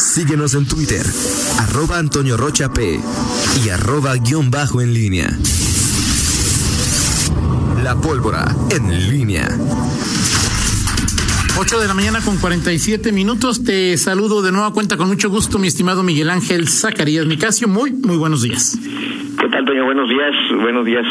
[0.00, 1.04] Síguenos en Twitter,
[1.58, 2.98] arroba Antonio Rocha P
[3.64, 5.38] y arroba guion bajo en línea.
[7.84, 9.46] La pólvora en línea.
[11.58, 13.62] 8 de la mañana con 47 minutos.
[13.62, 17.68] Te saludo de nueva cuenta con mucho gusto, mi estimado Miguel Ángel Zacarías Nicasio.
[17.68, 18.78] Muy, muy buenos días.
[19.50, 19.82] ¿Qué tal?
[19.82, 20.34] Buenos días.
[20.62, 21.04] Buenos días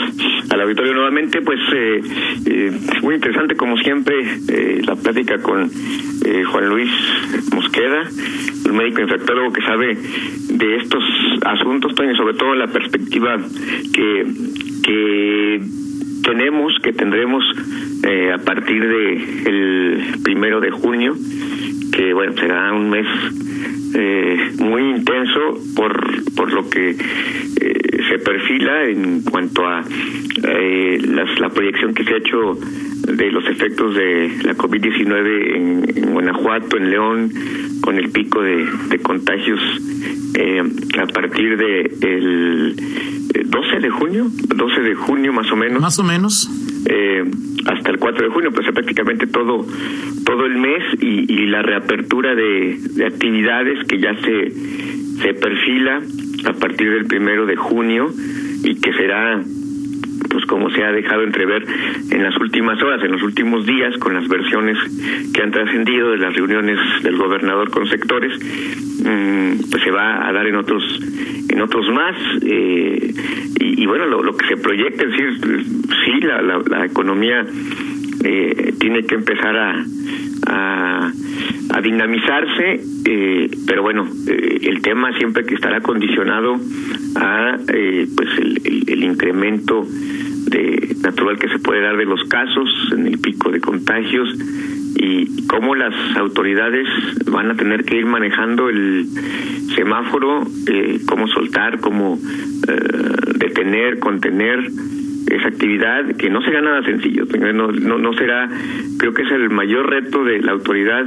[0.49, 1.41] al auditorio nuevamente.
[1.41, 2.01] Pues eh,
[2.45, 4.15] eh, muy interesante, como siempre,
[4.47, 5.69] eh, la plática con
[6.25, 6.89] eh, Juan Luis
[7.53, 8.07] Mosqueda,
[8.65, 9.97] el médico infectólogo que sabe
[10.51, 11.03] de estos
[11.43, 13.37] asuntos, Toño, sobre todo la perspectiva
[13.93, 14.25] que,
[14.83, 15.61] que
[16.23, 17.43] tenemos, que tendremos
[18.33, 19.13] a partir de
[19.49, 21.13] el primero de junio,
[21.91, 23.05] que bueno, será un mes
[23.93, 26.95] eh, muy intenso por, por lo que
[28.09, 29.83] se perfila en cuanto a
[30.43, 32.57] eh, las, la proyección que se ha hecho
[33.07, 37.31] de los efectos de la COVID-19 en, en, Guanajuato, en León,
[37.81, 39.59] con el pico de, de contagios
[40.35, 40.61] eh,
[40.99, 42.75] a partir de el
[43.45, 45.81] 12 de junio, 12 de junio más o menos.
[45.81, 46.49] Más o menos.
[46.85, 47.23] Eh,
[47.65, 49.65] hasta el 4 de junio, pues prácticamente todo
[50.25, 54.53] todo el mes y, y la reapertura de, de, actividades que ya se
[55.21, 56.01] se perfila
[56.45, 58.11] a partir del primero de junio
[58.63, 59.41] y que será
[60.29, 61.65] pues como se ha dejado entrever
[62.11, 64.77] en las últimas horas, en los últimos días, con las versiones
[65.33, 68.33] que han trascendido de las reuniones del gobernador con sectores,
[69.03, 70.83] mmm, pues se va a dar en otros
[71.49, 73.13] en otros más eh,
[73.59, 75.65] y, y, bueno lo, lo, que se proyecta es decir
[76.05, 77.43] sí la, la, la economía
[78.23, 79.85] eh, tiene que empezar a
[80.47, 81.11] a,
[81.81, 86.57] dinamizarse eh, pero bueno eh, el tema siempre que estará condicionado
[87.15, 89.85] a eh, pues el, el, el incremento
[90.47, 94.29] de natural que se puede dar de los casos en el pico de contagios
[94.95, 96.87] y cómo las autoridades
[97.27, 99.07] van a tener que ir manejando el
[99.75, 100.45] semáforo,
[101.07, 102.19] cómo soltar, cómo
[103.37, 104.69] detener, contener
[105.29, 108.49] esa actividad que no será nada sencillo, no, no, no será,
[108.97, 111.05] creo que es el mayor reto de la autoridad,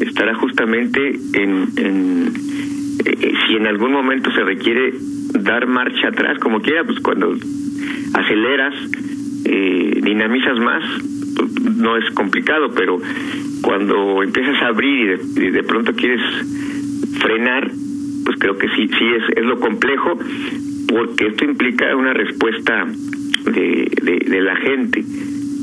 [0.00, 2.32] estará justamente en, en
[3.04, 4.94] eh, si en algún momento se requiere
[5.40, 7.34] dar marcha atrás, como quiera, pues cuando
[8.14, 8.74] aceleras,
[9.44, 10.82] eh, dinamizas más,
[11.76, 12.98] no es complicado, pero
[13.62, 16.20] cuando empiezas a abrir y de, y de, pronto quieres
[17.20, 17.70] frenar,
[18.24, 20.18] pues creo que sí, sí es, es lo complejo,
[20.88, 22.86] porque esto implica una respuesta
[23.44, 23.90] de,
[24.26, 25.04] de, la gente.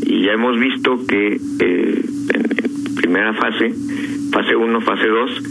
[0.05, 2.01] Y ya hemos visto que eh,
[2.33, 3.73] en, primera fase,
[4.31, 5.41] fase 1, fase 2,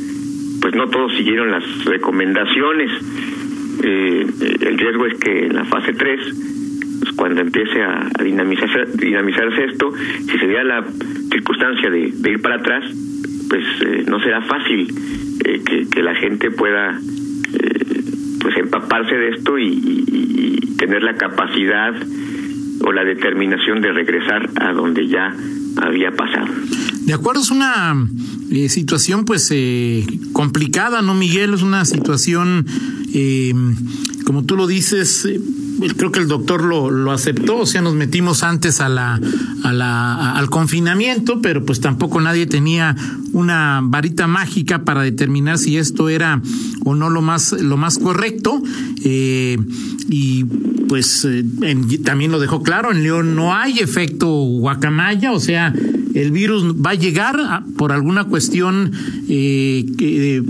[0.60, 2.90] pues no todos siguieron las recomendaciones.
[3.82, 4.26] Eh,
[4.60, 6.20] el riesgo es que en la fase 3
[7.00, 10.84] pues cuando empiece a, dinamizarse, dinamizarse esto, si se diera la
[11.30, 12.84] circunstancia de, ir para atrás,
[13.48, 14.88] pues eh, no será fácil
[15.44, 16.98] eh, que, la gente pueda
[18.46, 21.94] pues empaparse de esto y, tener la capacidad
[22.84, 25.34] o la determinación de regresar a donde ya
[25.82, 26.46] había pasado.
[27.00, 28.06] De acuerdo, es una
[28.52, 31.54] eh, situación pues eh, complicada, ¿no, Miguel?
[31.54, 32.66] Es una situación,
[33.12, 33.52] eh,
[34.24, 35.26] como tú lo dices,
[35.96, 39.20] creo que el doctor lo, lo aceptó, o sea, nos metimos antes a la,
[39.62, 42.96] a la, al confinamiento, pero pues tampoco nadie tenía
[43.32, 46.40] una varita mágica para determinar si esto era
[46.84, 48.62] o no lo más, lo más correcto.
[49.04, 49.58] Eh,
[50.08, 50.44] y
[50.88, 51.44] pues eh,
[52.04, 55.74] también lo dejó claro, en León no hay efecto guacamaya, o sea,
[56.14, 58.92] el virus va a llegar por alguna cuestión
[59.28, 60.42] eh, que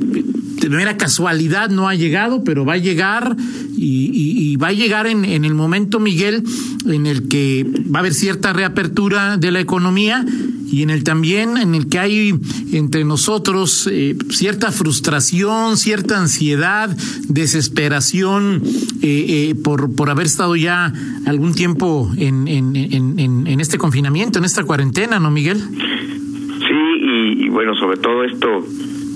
[0.68, 3.36] de mera casualidad no ha llegado, pero va a llegar
[3.76, 6.42] y, va a llegar en, en, el momento, Miguel,
[6.86, 10.24] en el que va a haber cierta reapertura de la economía
[10.70, 12.34] y en el también en el que hay
[12.72, 16.88] entre nosotros eh, cierta frustración, cierta ansiedad,
[17.28, 18.62] desesperación
[19.02, 20.92] eh, eh, por, por haber estado ya
[21.26, 25.58] algún tiempo en, en, en, en este confinamiento, en esta cuarentena, ¿no, Miguel?
[25.58, 28.64] Sí, y bueno, sobre todo esto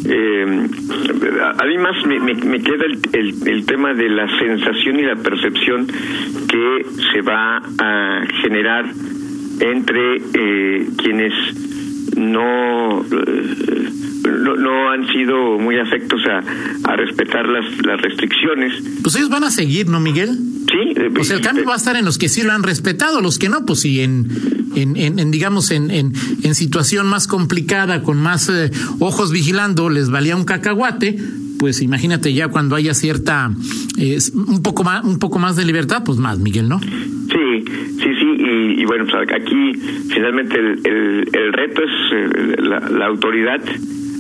[0.05, 0.69] eh,
[1.59, 5.03] a mí más me, me, me queda el, el, el, tema de la sensación y
[5.03, 8.87] la percepción que se va a generar
[9.61, 11.33] entre eh, quienes
[12.17, 13.91] no, eh,
[14.29, 18.73] no, no han sido muy afectos a, a respetar las, las restricciones.
[19.03, 20.50] Pues ellos van a seguir, ¿no, Miguel?
[20.67, 20.95] Sí.
[20.97, 23.39] Eh, pues el cambio va a estar en los que sí lo han respetado, los
[23.39, 24.29] que no, pues sí, en,
[24.77, 26.13] en, en, en digamos, en, en,
[26.43, 31.17] en situación más complicada, con más eh, ojos vigilando, les valía un cacahuate,
[31.61, 33.51] pues imagínate ya cuando haya cierta
[33.99, 37.65] eh, un poco más un poco más de libertad pues más Miguel no sí
[37.99, 39.75] sí sí y, y bueno pues aquí
[40.09, 43.61] finalmente el, el, el reto es eh, la, la, autoridad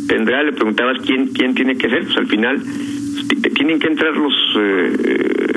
[0.06, 2.62] tendrá, le preguntabas quién quién tiene que ser, pues al final
[3.54, 4.92] tienen que entrar los eh,
[5.46, 5.49] los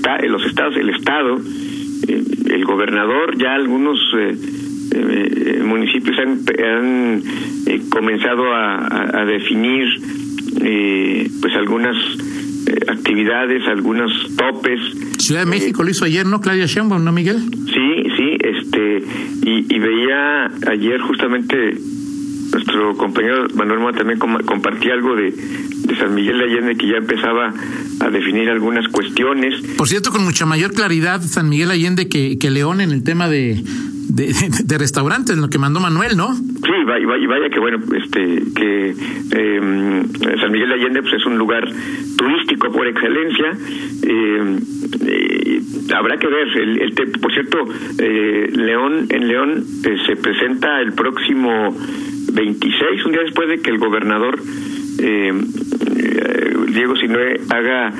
[0.00, 1.38] esta los estados, el estado,
[2.08, 7.22] eh, el gobernador, ya algunos eh, municipios han, han
[7.90, 9.86] comenzado a, a definir
[11.40, 11.96] pues algunas
[12.88, 14.80] actividades, algunos topes.
[15.18, 16.40] Ciudad de México lo hizo ayer, ¿no?
[16.40, 17.38] Claudia Sheinbaum, ¿no, Miguel?
[17.38, 19.04] Sí, sí, este,
[19.42, 21.78] y, y veía ayer justamente
[22.52, 26.96] nuestro compañero Manuel Mora también compartía algo de, de San Miguel de Allende que ya
[26.96, 27.54] empezaba
[28.00, 29.60] a definir algunas cuestiones.
[29.76, 33.28] Por cierto, con mucha mayor claridad San Miguel Allende que, que León en el tema
[33.28, 33.62] de,
[34.08, 36.34] de, de, restaurantes, lo que mandó Manuel, ¿no?
[36.34, 40.02] Sí, vaya, vaya, vaya que bueno, este, que eh,
[40.40, 41.68] San Miguel de Allende pues es un lugar
[42.16, 43.52] turístico por excelencia.
[44.02, 44.58] Eh,
[45.06, 45.62] eh,
[45.94, 47.58] habrá que ver, el, el por cierto,
[47.98, 51.76] eh, León en León eh, se presenta el próximo
[52.32, 54.40] 26, un día después de que el gobernador
[55.02, 55.32] eh,
[55.96, 57.92] eh, Diego Sinue haga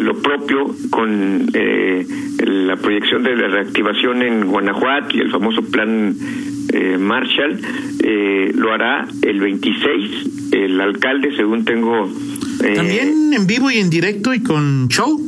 [0.00, 2.06] lo propio con eh,
[2.38, 6.16] la proyección de la reactivación en Guanajuato y el famoso plan
[6.72, 7.60] eh, Marshall,
[8.02, 12.10] eh, lo hará el 26, el alcalde, según tengo...
[12.64, 15.20] Eh, ¿También en vivo y en directo y con show?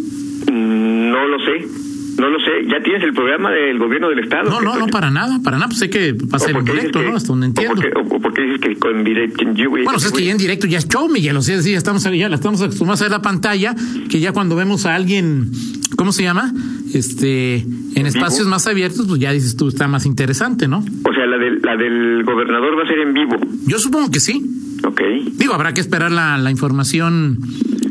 [0.51, 1.86] No lo sé.
[2.19, 4.49] No lo sé, ya tienes el programa del gobierno del estado.
[4.49, 7.03] No, no, no, para nada, para nada, pues sé que va a ser en directo,
[7.03, 7.15] ¿no?
[7.15, 7.83] Hasta donde entiendo.
[7.95, 9.45] O porque, dices que con directo.
[9.45, 11.79] Bueno, pues es que ya en directo ya es show, Miguel, o sea, sí, ya
[11.79, 13.75] estamos, ya la estamos acostumbrados a ver la pantalla,
[14.09, 15.51] que ya cuando vemos a alguien,
[15.97, 16.53] ¿cómo se llama?
[16.95, 20.79] Este, en espacios más abiertos, pues ya dices tú, está más interesante, ¿no?
[21.05, 23.37] O sea, la del, la del gobernador va a ser en vivo.
[23.67, 24.43] Yo supongo que sí.
[24.85, 25.01] Ok.
[25.33, 27.39] Digo, habrá que esperar la, la información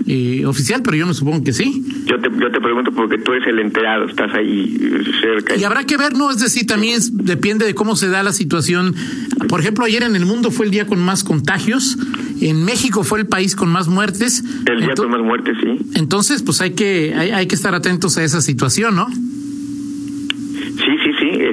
[0.08, 1.84] eh, oficial, pero yo me supongo que sí.
[2.06, 5.56] Yo te, yo te pregunto porque tú eres el enterado, estás ahí eh, cerca.
[5.56, 6.30] Y habrá que ver, ¿no?
[6.32, 8.96] Es decir, también depende de cómo se da la situación.
[9.50, 11.98] Por ejemplo, ayer en el mundo fue el día con más contagios.
[12.40, 14.44] En México fue el país con más muertes.
[14.66, 15.80] El día con más muertes, sí.
[15.96, 19.08] Entonces, pues hay que, hay, hay que estar atentos a esa situación, ¿no?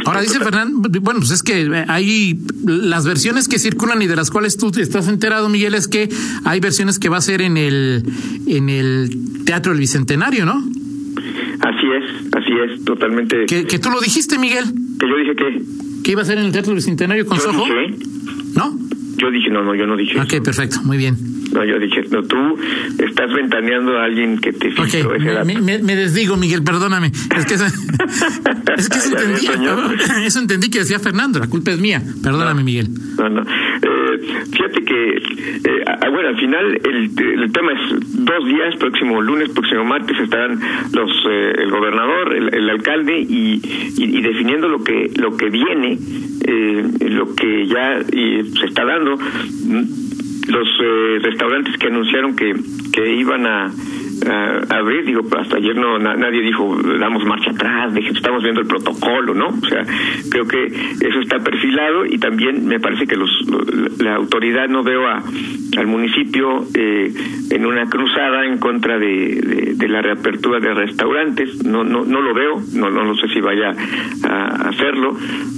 [0.04, 4.30] Ahora dice Fernando, bueno, pues es que hay las versiones que circulan y de las
[4.30, 6.08] cuales tú estás enterado, Miguel, es que
[6.44, 8.04] hay versiones que va a ser en el
[8.46, 10.54] en el Teatro del Bicentenario, ¿no?
[10.54, 13.46] Así es, así es, totalmente.
[13.46, 14.64] Que, que tú lo dijiste, Miguel.
[14.98, 15.62] Que yo dije que.
[16.02, 17.64] Que iba a ser en el Teatro del Bicentenario con yo Soho.
[17.64, 17.96] Dije,
[18.54, 18.76] ¿No?
[19.18, 20.20] Yo dije, no, no, yo no dije.
[20.20, 21.16] Ok, perfecto, muy bien.
[21.52, 22.58] No, yo dije, no, tú
[22.98, 25.46] estás ventaneando a alguien que te filtró okay, ese dato.
[25.46, 27.08] Me, me, me, desdigo, Miguel, perdóname.
[27.08, 27.66] Es que eso,
[28.76, 29.46] es que eso, entendí,
[30.24, 32.02] eso entendí que decía Fernando, la culpa es mía.
[32.22, 32.88] Perdóname, no, Miguel.
[33.18, 33.42] No, no.
[33.42, 34.20] Eh,
[34.50, 39.84] fíjate que, eh, bueno, al final el, el, tema es dos días, próximo lunes, próximo
[39.84, 40.58] martes, estarán
[40.92, 43.60] los eh, el gobernador, el, el alcalde y,
[43.96, 45.98] y, y, definiendo lo que lo que viene,
[46.46, 49.18] eh, lo que ya se está dando
[50.48, 52.54] los eh, restaurantes que anunciaron que,
[52.92, 53.72] que iban a,
[54.70, 59.34] abrir, digo, hasta ayer no na, nadie dijo damos marcha atrás, estamos viendo el protocolo,
[59.34, 59.48] ¿no?
[59.48, 59.84] O sea,
[60.30, 63.30] creo que eso está perfilado y también me parece que los
[63.98, 67.12] la autoridad no veo al municipio eh,
[67.50, 72.20] en una cruzada en contra de, de, de, la reapertura de restaurantes, no no no
[72.20, 73.74] lo veo, no no, no sé si vaya
[74.24, 75.16] a hacerlo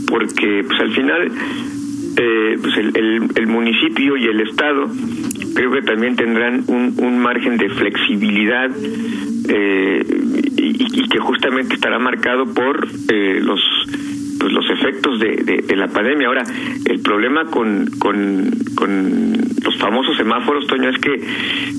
[0.08, 1.30] porque pues al final
[2.16, 4.88] eh, pues el, el, el, municipio y el Estado
[5.54, 8.70] creo que también tendrán un, un margen de flexibilidad
[9.48, 10.04] eh,
[10.56, 13.60] y, y, que justamente estará marcado por eh, los
[14.38, 16.28] pues los efectos de, de, de, la pandemia.
[16.28, 16.44] Ahora,
[16.84, 19.32] el problema con, con, con
[19.64, 21.20] los famosos semáforos, Toño, es que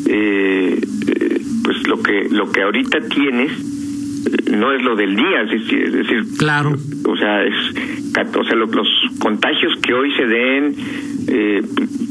[0.07, 0.81] eh,
[1.63, 3.51] pues lo que lo que ahorita tienes
[4.51, 6.75] no es lo del día, es decir, claro.
[7.05, 7.53] o sea, es
[8.17, 8.69] o sea, los
[9.19, 10.75] contagios que hoy se den
[11.27, 11.61] eh,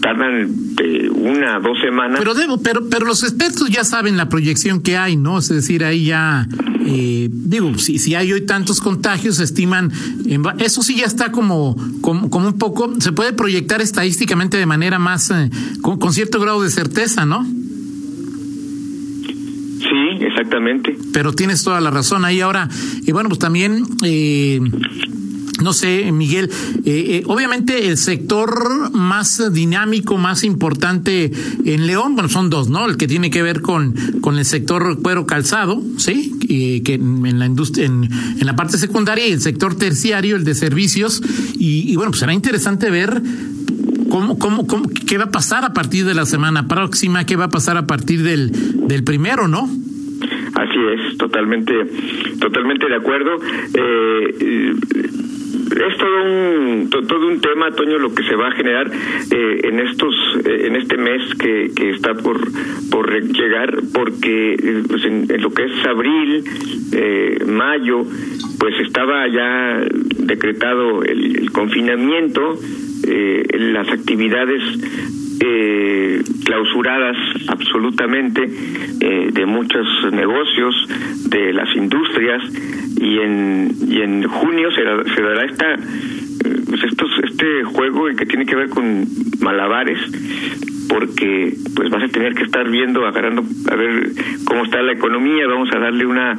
[0.00, 2.18] tardan de una dos semanas.
[2.18, 5.38] Pero debo, pero, pero los expertos ya saben la proyección que hay, ¿no?
[5.38, 6.48] Es decir, ahí ya,
[6.86, 9.92] eh, digo, si, si hay hoy tantos contagios, se estiman,
[10.26, 14.66] en, eso sí ya está como, como, como, un poco, se puede proyectar estadísticamente de
[14.66, 17.46] manera más, eh, con, con cierto grado de certeza, ¿no?
[19.94, 20.96] Sí, exactamente.
[21.12, 22.68] Pero tienes toda la razón ahí ahora.
[23.06, 24.60] Y bueno, pues también, eh,
[25.64, 26.50] no sé, Miguel,
[26.84, 31.32] eh, eh, obviamente el sector más dinámico, más importante
[31.64, 32.86] en León, bueno, son dos, ¿no?
[32.86, 36.32] El que tiene que ver con, con el sector cuero calzado, ¿sí?
[36.84, 40.54] Que en la industria, en, en la parte secundaria y el sector terciario, el de
[40.54, 41.22] servicios.
[41.58, 43.22] Y, y bueno, pues será interesante ver
[44.10, 47.26] ¿Cómo, cómo, cómo, ¿Qué va a pasar a partir de la semana próxima?
[47.26, 48.52] ¿Qué va a pasar a partir del,
[48.86, 49.68] del primero, no?
[50.54, 51.72] Así es, totalmente,
[52.38, 53.30] totalmente de acuerdo.
[53.74, 54.74] Eh,
[55.70, 59.80] es todo un todo un tema, Toño, lo que se va a generar eh, en
[59.80, 62.40] estos eh, en este mes que, que está por
[62.90, 66.44] por llegar, porque eh, pues en, lo que es abril,
[67.46, 68.04] mayo,
[68.58, 69.84] pues estaba ya
[70.18, 72.58] decretado el, confinamiento,
[73.52, 74.62] las actividades
[76.44, 77.16] clausuradas
[77.48, 80.88] absolutamente de muchos negocios,
[81.28, 82.42] de las industrias,
[82.96, 85.76] y en, y en junio se, se dará esta
[86.68, 89.06] pues estos, este juego que tiene que ver con
[89.40, 89.98] malabares
[90.88, 94.10] porque pues vas a tener que estar viendo, agarrando a ver
[94.44, 96.36] cómo está la economía, vamos a darle una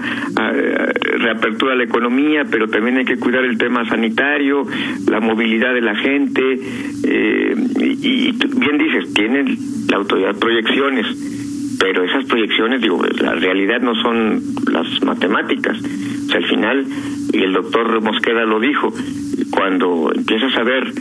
[1.17, 4.65] reapertura a la economía, pero también hay que cuidar el tema sanitario,
[5.09, 6.59] la movilidad de la gente,
[7.03, 9.57] eh, y, y, bien dices, tienen
[9.89, 11.34] la autoridad proyecciones,
[11.79, 14.41] pero esas proyecciones, digo, la realidad no son
[14.71, 16.85] las matemáticas, o sea, al final,
[17.33, 18.93] y el doctor Mosqueda lo dijo,
[19.51, 20.93] cuando empiezas a ver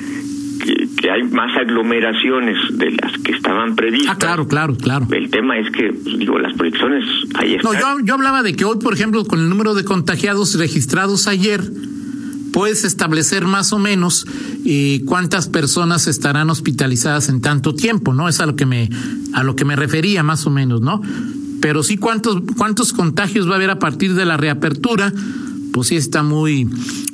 [1.00, 4.14] que, hay más aglomeraciones de las que estaban previstas.
[4.14, 5.06] Ah, claro, claro, claro.
[5.10, 7.04] El tema es que, pues, digo, las proyecciones
[7.34, 7.72] ahí están.
[7.72, 11.28] No, yo, yo hablaba de que hoy, por ejemplo, con el número de contagiados registrados
[11.28, 11.60] ayer,
[12.54, 14.26] puedes establecer más o menos
[14.64, 18.28] eh, cuántas personas estarán hospitalizadas en tanto tiempo, ¿no?
[18.28, 18.88] Es a lo que me
[19.32, 21.02] a lo que me refería más o menos, ¿no?
[21.60, 25.12] Pero sí cuántos cuántos contagios va a haber a partir de la reapertura,
[25.72, 26.68] pues sí está muy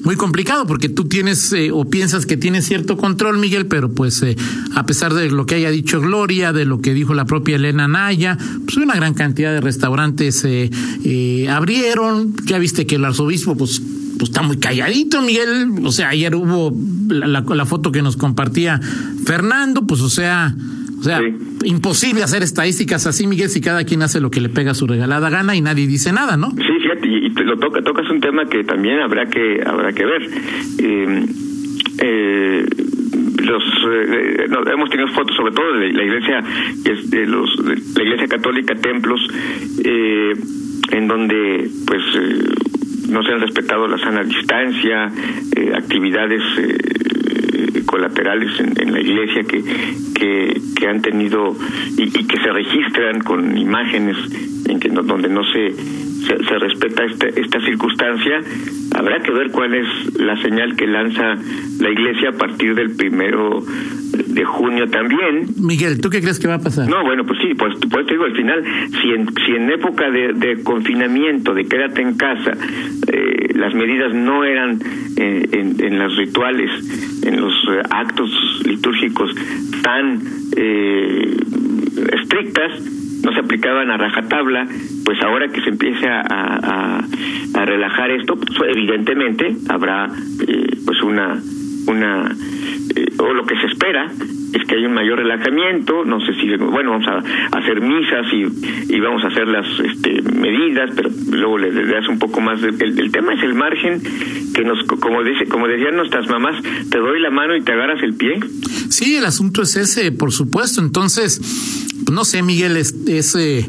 [0.05, 4.23] muy complicado porque tú tienes eh, o piensas que tienes cierto control, Miguel, pero pues
[4.23, 4.37] eh,
[4.75, 7.89] a pesar de lo que haya dicho Gloria, de lo que dijo la propia Elena
[7.89, 12.37] Naya, pues una gran cantidad de restaurantes eh, abrieron.
[12.45, 13.81] Ya viste que el arzobispo pues
[14.21, 15.81] pues está muy calladito, Miguel.
[15.83, 16.77] O sea, ayer hubo
[17.09, 18.79] la, la, foto que nos compartía
[19.25, 20.55] Fernando, pues o sea,
[20.99, 21.23] o sea,
[21.65, 25.31] imposible hacer estadísticas así, Miguel, si cada quien hace lo que le pega su regalada
[25.31, 26.51] gana y nadie dice nada, ¿no?
[26.51, 30.31] Sí, fíjate, y, lo toca, tocas un tema que también habrá que habrá que ver.
[30.81, 31.27] Eh,
[32.03, 32.67] eh,
[33.43, 36.45] los eh, hemos tenido fotos sobre todo de la iglesia
[36.83, 37.59] de los
[37.97, 39.21] la iglesia católica templos
[39.83, 40.35] eh,
[40.93, 42.03] en donde pues
[43.11, 45.11] no se han respetado la sana distancia,
[45.57, 49.63] eh, actividades eh, colaterales en, la iglesia que,
[50.15, 51.55] que, han tenido
[51.97, 54.17] y, que se registran con imágenes
[54.67, 58.41] en que donde no se, se, respeta este, esta circunstancia,
[58.95, 59.87] habrá que ver cuál es
[60.19, 61.37] la señal que lanza
[61.81, 63.63] la iglesia a partir del primero
[64.31, 65.47] de junio también.
[65.57, 66.89] Miguel, ¿tú qué crees que va a pasar?
[66.89, 68.63] No, bueno, pues sí, pues, pues te digo, al final,
[69.01, 72.53] si en, si en época de, confinamiento, de quédate en casa,
[73.13, 74.81] eh, las medidas no eran
[75.17, 76.71] eh, en, en los rituales,
[77.25, 78.31] en los eh, actos
[78.65, 79.35] litúrgicos
[79.83, 80.21] tan
[82.13, 82.73] estrictas,
[83.25, 84.67] no se aplicaban a rajatabla,
[85.05, 87.05] pues ahora que se empiece a, a,
[87.55, 90.09] a relajar esto, pues evidentemente habrá
[90.85, 91.41] pues una
[91.91, 92.35] una
[92.97, 94.11] eh, o lo que se espera
[94.53, 98.95] es que hay un mayor relajamiento, no sé si, bueno, vamos a hacer misas y,
[98.95, 102.61] y vamos a hacer las este, medidas, pero luego le, das un poco más.
[102.63, 104.03] el, tema es el margen
[104.53, 108.03] que nos, como, dice, como decían nuestras mamás, te doy la mano y te agarras
[108.03, 108.41] el pie.
[108.89, 110.81] Sí, el asunto es ese, por supuesto.
[110.81, 111.41] Entonces,
[112.11, 113.67] no sé, Miguel, es, es eh,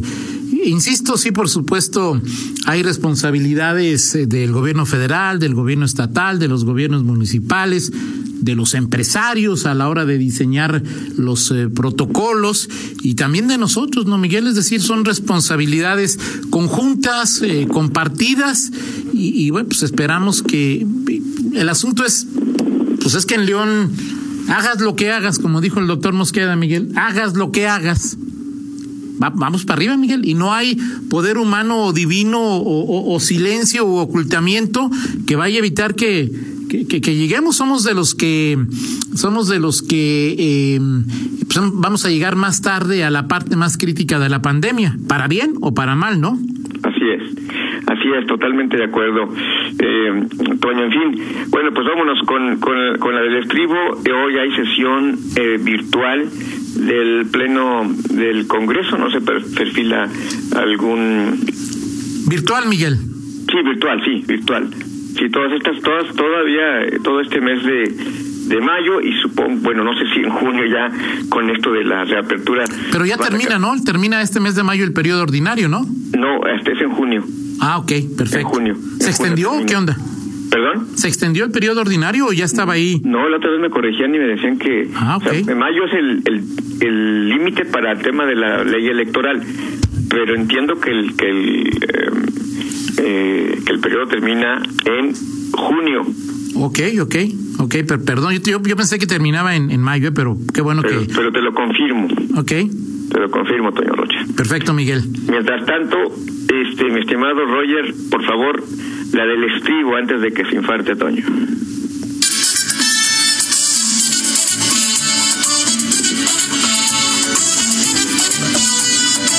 [0.63, 2.21] Insisto, sí, por supuesto,
[2.65, 7.91] hay responsabilidades eh, del gobierno federal, del gobierno estatal, de los gobiernos municipales,
[8.41, 10.83] de los empresarios a la hora de diseñar
[11.17, 12.69] los eh, protocolos
[13.01, 14.47] y también de nosotros, ¿no, Miguel?
[14.47, 18.71] Es decir, son responsabilidades conjuntas, eh, compartidas
[19.13, 20.85] y, y, bueno, pues esperamos que
[21.55, 22.27] el asunto es,
[23.01, 23.91] pues es que en León
[24.47, 28.17] hagas lo que hagas, como dijo el doctor Mosqueda, Miguel, hagas lo que hagas
[29.29, 30.77] vamos para arriba, Miguel, y no hay
[31.09, 34.89] poder humano divino o, silencio o ocultamiento
[35.27, 36.29] que vaya a evitar que,
[36.69, 37.57] que, lleguemos.
[37.57, 38.57] Somos de los que
[39.13, 41.05] somos de los que em,
[41.47, 45.27] pues, vamos a llegar más tarde a la parte más crítica de la pandemia, para
[45.27, 46.39] bien o para mal, ¿no?
[46.83, 47.21] Así es.
[47.87, 49.33] Así es, totalmente de acuerdo.
[49.79, 50.27] Eh,
[50.59, 53.75] Toño, en fin, bueno, pues vámonos con, con, la del estribo.
[53.75, 56.29] Hoy hay sesión eh, virtual
[56.75, 60.09] del Pleno del Congreso, no se perfila
[60.55, 61.39] algún...
[62.27, 62.97] Virtual, Miguel.
[62.97, 64.69] Sí, virtual, sí, virtual.
[65.17, 69.93] Sí, todas estas, todas, todavía, todo este mes de, de mayo y supongo, bueno, no
[69.93, 70.89] sé si en junio ya
[71.29, 72.63] con esto de la reapertura.
[72.91, 73.73] Pero ya termina, ¿no?
[73.83, 75.85] Termina este mes de mayo el periodo ordinario, ¿no?
[76.17, 77.23] No, este es en junio.
[77.59, 78.47] Ah, ok, perfecto.
[78.47, 78.75] En junio.
[78.99, 79.97] ¿Se extendió o qué onda?
[80.51, 80.87] ¿Perdón?
[80.95, 83.01] ¿Se extendió el periodo ordinario o ya estaba ahí?
[83.03, 85.17] No, la otra vez me corregían y me decían que ah,
[85.55, 85.93] mayo es
[86.81, 89.41] el límite para el tema de la ley electoral,
[90.09, 92.25] pero entiendo que el que el, em,
[92.97, 95.13] eh, que el periodo termina en
[95.53, 96.01] junio.
[96.55, 97.15] Ok, ok,
[97.59, 100.99] ok, pero perdón, yo, yo pensé que terminaba en, en mayo, pero qué bueno pero,
[100.99, 101.13] que...
[101.13, 102.07] Pero te lo confirmo.
[102.35, 102.51] Ok.
[103.11, 104.19] Te lo confirmo, Toño Rocha.
[104.37, 105.03] Perfecto, Miguel.
[105.29, 108.63] Mientras tanto, este, mi estimado Roger, por favor,
[109.13, 111.23] la del estribo antes de que se infarte, Toño.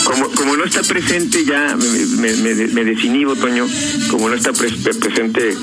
[0.04, 3.66] Como, como no está presente ya, me, me, me desinhibo, Toño,
[4.10, 5.56] como no está pre presente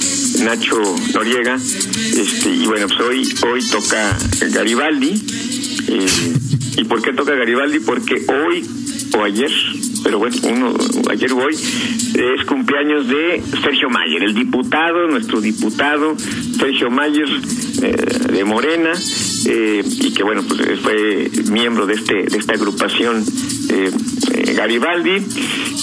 [0.43, 0.81] Nacho
[1.13, 4.17] Noriega, este, y bueno, pues hoy, hoy toca
[4.51, 5.21] Garibaldi.
[5.87, 6.33] Eh,
[6.77, 7.79] ¿Y por qué toca Garibaldi?
[7.79, 8.65] Porque hoy
[9.17, 9.51] o ayer,
[10.03, 10.73] pero bueno, uno,
[11.09, 17.29] ayer o hoy, es cumpleaños de Sergio Mayer, el diputado, nuestro diputado Sergio Mayer
[17.81, 17.95] eh,
[18.33, 18.91] de Morena,
[19.45, 23.23] eh, y que bueno, pues fue miembro de este de esta agrupación
[23.69, 23.91] eh,
[24.55, 25.25] Garibaldi,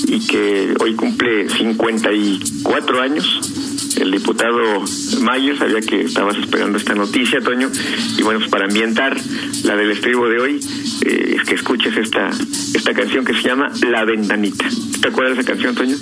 [0.09, 3.53] y que hoy cumple 54 años.
[4.01, 4.85] El diputado
[5.23, 7.71] Mayer, sabía que estabas esperando esta noticia, Toño,
[8.19, 9.17] y bueno, pues para ambientar
[9.65, 10.61] la del estribo de hoy,
[11.07, 14.67] eh, es que escuches esta, esta canción que se llama La Ventanita.
[15.01, 15.97] ¿Te acuerdas de esa canción, Toño?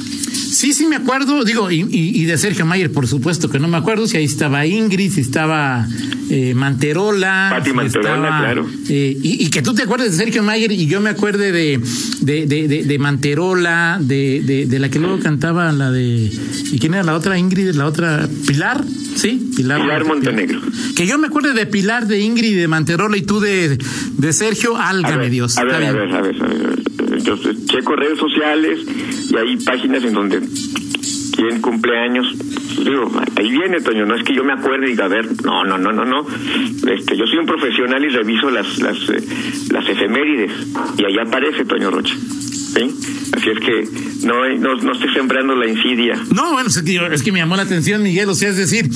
[0.54, 3.76] Sí, sí me acuerdo, digo, y, y, de Sergio Mayer, por supuesto que no me
[3.76, 5.84] acuerdo, si ahí estaba Ingrid, si estaba
[6.30, 7.49] eh, Manterola.
[7.50, 8.66] Pati Manterola, estaba, claro.
[8.88, 11.80] Eh, y, y, que tú te acuerdes de Sergio Mayer y yo me acuerde de,
[12.20, 16.30] de, de, de, de Manterola, de, de, de, la que luego cantaba la de...
[16.70, 17.75] ¿Y quién era la otra Ingrid?
[17.75, 18.28] La otra...
[18.46, 18.84] Pilar,
[19.16, 19.50] ¿sí?
[19.56, 20.61] Pilar, Pilar Montenegro.
[20.94, 23.76] Que yo me acuerde de Pilar, de Ingrid de Manterola y tú de,
[24.16, 25.58] de Sergio, álgame Dios.
[25.58, 26.84] A ver, a ver, a ver, a ver,
[27.25, 28.81] Yo checo redes sociales
[29.31, 30.40] y hay páginas en donde
[31.35, 32.26] quién cumpleaños
[32.78, 35.64] digo ahí viene Toño no es que yo me acuerde y diga a ver no
[35.64, 36.26] no no no no.
[36.93, 39.25] Este yo soy un profesional y reviso las las eh,
[39.71, 40.52] las efemérides
[40.99, 42.95] y ahí aparece Toño Rocha ¿sí?
[43.33, 46.14] así es que no no no esté sembrando la insidia.
[46.35, 48.88] No bueno es que, es que me llamó la atención Miguel o sea es decir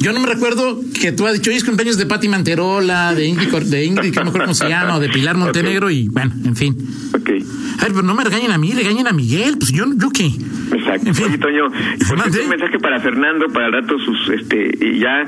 [0.00, 3.26] yo no me recuerdo que tú has dicho, hoy es cumpleaños de Pati Manterola, de
[3.26, 5.98] Ingrid, de Ingrid, que no me acuerdo cómo se llama, o de Pilar Montenegro, okay.
[5.98, 6.76] y bueno, en fin.
[7.14, 7.30] Ok.
[7.78, 10.32] A ver, pero no me regañen a mí, regañen a Miguel, pues yo, ¿yo qué?
[10.72, 11.10] Exacto.
[11.24, 15.22] Oye, Toño, cierto, un mensaje para Fernando, para el rato sus, este, ya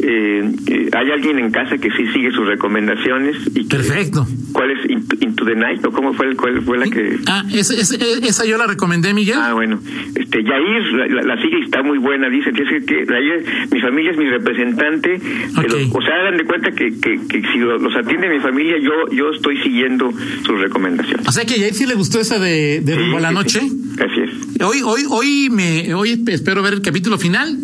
[0.00, 3.36] eh, eh, hay alguien en casa que sí sigue sus recomendaciones.
[3.54, 4.26] y que, Perfecto.
[4.52, 7.18] ¿Cuál es Into, Into, the Night o cómo fue, cuál fue la que?
[7.26, 9.36] Ah, esa, esa, esa yo la recomendé, Miguel.
[9.38, 9.80] Ah, bueno.
[10.14, 13.80] Este, Yair la, la, la sigue y está muy buena, dice, que, que Yair, mi
[13.80, 15.62] familia es mi representante, okay.
[15.62, 18.92] pero, o sea, hagan de cuenta que, que, que si los atiende mi familia, yo
[19.12, 20.12] yo estoy siguiendo
[20.44, 21.26] sus recomendaciones.
[21.26, 23.32] O sea que a Yair sí le gustó esa de, de sí, Rumbo a la
[23.32, 23.60] Noche.
[23.60, 23.84] Sí.
[23.98, 24.62] Así es.
[24.62, 27.56] Hoy, hoy, hoy, me, hoy espero ver el capítulo final.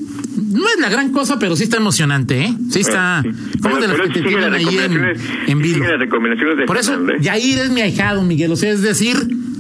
[0.52, 2.54] No es la gran cosa, pero sí está emocionante, ¿eh?
[2.70, 3.22] Sí está.
[3.62, 5.85] Como bueno, de las que te tienen ahí en, en vivo.
[5.85, 7.16] Las recomendaciones de Por eso, ¿eh?
[7.20, 8.50] Yair es mi ahijado, Miguel.
[8.52, 9.16] O sea, es decir,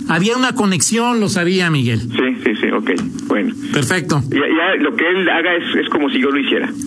[0.08, 2.00] había una conexión, lo sabía, Miguel.
[2.00, 2.90] Sí, sí, sí, ok.
[3.26, 3.54] Bueno.
[3.72, 4.22] Perfecto.
[4.30, 6.72] Ya, ya lo que él haga es, es como si yo lo hiciera.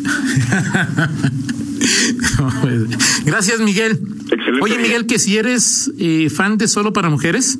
[3.26, 4.00] Gracias, Miguel.
[4.32, 4.78] Excelente Oye.
[4.78, 7.58] Miguel, que si eres eh, fan de Solo para Mujeres.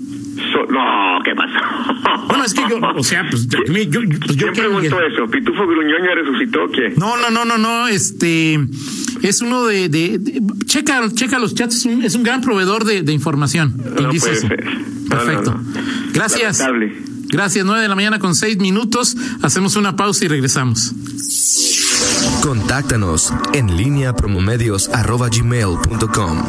[0.52, 1.93] So, no, ¿qué pasa?
[2.28, 5.28] Bueno, es que yo, o sea, pues yo, yo, pues yo ¿Quién preguntó eso?
[5.30, 6.94] ¿Pitufo Gruñón ya resucitó o qué?
[6.98, 8.60] No, no, no, no, no, este
[9.22, 12.84] es uno de, de, de checa, checa los chats, es un, es un gran proveedor
[12.86, 13.76] de, de información.
[13.78, 14.64] No puede ser.
[15.10, 15.52] Perfecto.
[15.52, 15.84] No, no, no.
[16.14, 16.60] Gracias.
[16.60, 17.14] Lamentable.
[17.30, 19.18] Gracias, nueve de la mañana con seis minutos.
[19.42, 20.94] Hacemos una pausa y regresamos.
[22.44, 26.44] Contáctanos en línea promomedios arroba gmail.com.